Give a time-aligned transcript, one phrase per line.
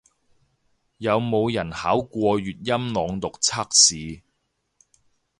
[0.97, 4.23] 有冇人考過粵音朗讀測試